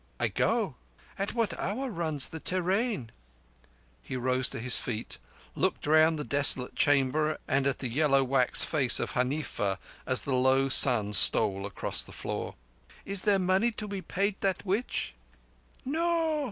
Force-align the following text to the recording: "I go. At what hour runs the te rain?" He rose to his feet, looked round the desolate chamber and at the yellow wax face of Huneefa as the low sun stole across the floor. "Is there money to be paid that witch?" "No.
"I 0.19 0.29
go. 0.29 0.77
At 1.19 1.35
what 1.35 1.59
hour 1.59 1.91
runs 1.91 2.29
the 2.29 2.39
te 2.39 2.55
rain?" 2.59 3.11
He 4.01 4.15
rose 4.15 4.49
to 4.49 4.59
his 4.59 4.79
feet, 4.79 5.19
looked 5.55 5.85
round 5.85 6.17
the 6.17 6.23
desolate 6.23 6.75
chamber 6.75 7.37
and 7.47 7.67
at 7.67 7.77
the 7.77 7.87
yellow 7.87 8.23
wax 8.23 8.63
face 8.63 8.99
of 8.99 9.11
Huneefa 9.11 9.77
as 10.07 10.23
the 10.23 10.33
low 10.33 10.69
sun 10.69 11.13
stole 11.13 11.67
across 11.67 12.01
the 12.01 12.11
floor. 12.13 12.55
"Is 13.05 13.21
there 13.21 13.37
money 13.37 13.69
to 13.73 13.87
be 13.87 14.01
paid 14.01 14.41
that 14.41 14.65
witch?" 14.65 15.13
"No. 15.85 16.39